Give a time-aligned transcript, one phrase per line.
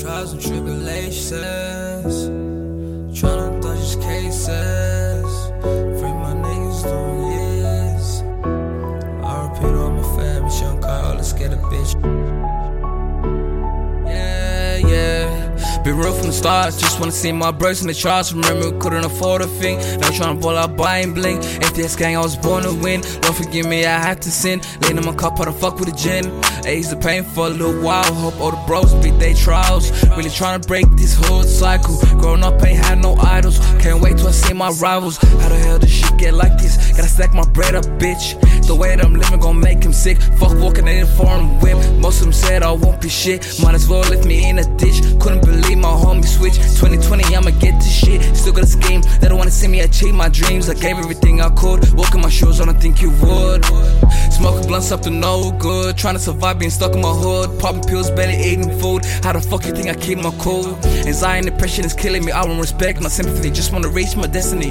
[0.00, 2.47] trials and tribulations.
[15.88, 18.30] Been real from the start, just wanna see my brothers in the charts.
[18.34, 19.78] Remember, couldn't afford a thing.
[19.98, 21.38] Now tryna ball out buying bling.
[21.38, 23.00] FTS gang, I was born to win.
[23.22, 24.60] Don't forgive me, I had to sin.
[24.82, 26.30] Laying in my cup, how the fuck with a gin.
[26.66, 28.04] I eased the pain for a little while.
[28.12, 29.90] Hope all the bros beat their trials.
[30.14, 31.96] Really tryna break this hood cycle.
[32.20, 33.58] Growing up, ain't had no idols.
[33.80, 35.16] Can't wait till I see my rivals.
[35.16, 36.76] How the hell does shit get like this?
[36.92, 38.36] Gotta stack my bread up, bitch.
[38.66, 40.20] The way that I'm living gon' make him sick.
[40.38, 41.78] Fuck walking in a foreign whip.
[41.94, 43.40] Most of them said I won't be shit.
[43.62, 45.00] Might as well lift me in a ditch.
[45.18, 45.37] Couldn't
[46.38, 46.56] switch.
[46.78, 48.22] 2020, I'ma get this shit.
[48.36, 49.02] Still got a scheme.
[49.20, 50.68] They don't wanna see me achieve my dreams.
[50.68, 51.80] I gave everything I could.
[51.94, 53.62] Walking my shoes, I don't think you would.
[54.38, 55.96] Smoking blunts up to no good.
[55.96, 57.58] Trying to survive being stuck in my hood.
[57.58, 59.04] Popping pills, barely eating food.
[59.24, 60.76] How the fuck you think I keep my cool?
[61.06, 62.30] Anxiety and depression is killing me.
[62.30, 63.50] I want respect, not sympathy.
[63.50, 64.68] Just wanna reach my destiny.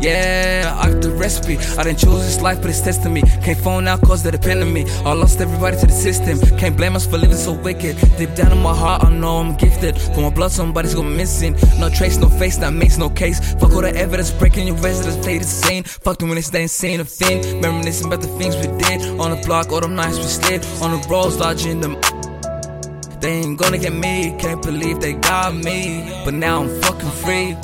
[0.00, 1.58] Yeah, I the recipe.
[1.76, 3.22] I didn't choose this life, but it's testing me.
[3.42, 4.84] Can't phone out cause they depend on me.
[5.04, 6.38] I lost everybody to the system.
[6.56, 7.96] Can't blame us for living so wicked.
[8.18, 9.98] Deep down in my heart, I know I'm gifted.
[9.98, 11.56] For my blood, somebody's going missing.
[11.80, 13.54] No trace, no face, that makes no case.
[13.54, 15.82] Fuck all the evidence, breaking your residence, play the same.
[15.82, 17.60] Fuck them when it's that insane of thing.
[17.60, 19.07] Reminiscing about the things we did.
[19.18, 20.64] On the block, all them nights we slid.
[20.82, 21.96] On the roads, dodging them.
[23.20, 26.08] They ain't gonna get me, can't believe they got me.
[26.24, 27.56] But now I'm fucking free.